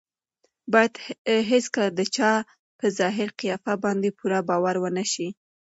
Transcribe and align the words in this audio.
باید 0.73 0.93
هېڅکله 1.51 1.87
د 1.97 1.99
چا 2.15 2.31
په 2.79 2.85
ظاهري 2.97 3.31
قیافه 3.39 3.73
باندې 3.83 4.09
پوره 4.19 4.39
باور 4.49 4.75
ونه 4.79 5.05
شي. 5.11 5.27